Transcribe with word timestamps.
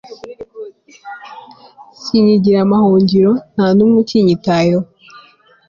sinkigira 2.03 2.59
amahungiro, 2.65 3.31
nta 3.53 3.67
n'umwe 3.75 3.97
ukinyitayeho 4.03 4.83